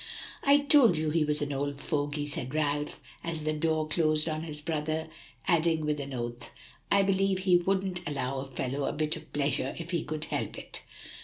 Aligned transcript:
"I 0.43 0.57
told 0.57 0.97
you 0.97 1.11
he 1.11 1.23
was 1.23 1.43
an 1.43 1.53
old 1.53 1.79
fogy," 1.79 2.25
said 2.25 2.55
Ralph, 2.55 2.99
as 3.23 3.43
the 3.43 3.53
door 3.53 3.87
closed 3.87 4.27
on 4.27 4.41
his 4.41 4.59
brother, 4.59 5.09
adding 5.47 5.85
with 5.85 5.99
an 5.99 6.11
oath, 6.11 6.49
"I 6.91 7.03
believe 7.03 7.37
he 7.37 7.57
wouldn't 7.57 8.01
allow 8.09 8.39
a 8.39 8.47
fellow 8.47 8.85
a 8.85 8.93
bit 8.93 9.15
of 9.15 9.31
pleasure 9.31 9.75
if 9.77 9.91
he 9.91 10.03
could 10.03 10.25
help 10.25 10.57
it." 10.57 10.81